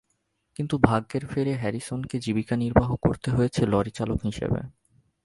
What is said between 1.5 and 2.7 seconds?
হ্যারিসনকে জীবিকা